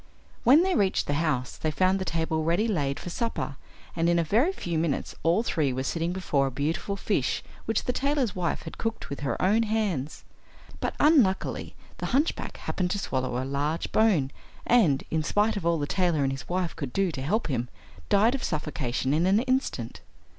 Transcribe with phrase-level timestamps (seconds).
[0.43, 3.57] When they reached the house they found the table ready laid for supper,
[3.95, 7.83] and in a very few minutes all three were sitting before a beautiful fish which
[7.83, 10.23] the tailor's wife had cooked with her own hands.
[10.79, 14.31] But unluckily, the hunchback happened to swallow a large bone,
[14.65, 17.69] and, in spite of all the tailor and his wife could do to help him,
[18.09, 20.01] died of suffocation in an instant.